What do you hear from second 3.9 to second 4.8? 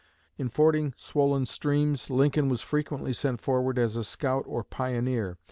a scout or